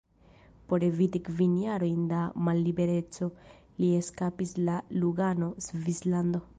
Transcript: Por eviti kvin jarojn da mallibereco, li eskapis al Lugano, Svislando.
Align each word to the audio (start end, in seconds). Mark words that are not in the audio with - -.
Por 0.69 0.85
eviti 0.87 1.21
kvin 1.27 1.53
jarojn 1.65 2.07
da 2.13 2.23
mallibereco, 2.49 3.31
li 3.83 3.93
eskapis 4.01 4.59
al 4.65 4.83
Lugano, 5.03 5.57
Svislando. 5.69 6.49